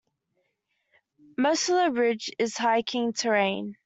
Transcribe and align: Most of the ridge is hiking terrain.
Most 1.37 1.69
of 1.69 1.75
the 1.77 1.91
ridge 1.91 2.31
is 2.39 2.57
hiking 2.57 3.13
terrain. 3.13 3.75